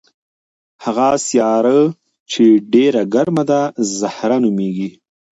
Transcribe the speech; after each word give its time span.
هغه 0.83 1.07
سیاره 1.27 1.79
چې 2.31 2.43
ډېره 2.73 3.01
ګرمه 3.13 3.43
ده 3.49 3.61
زهره 3.99 4.37
نومیږي. 4.43 4.89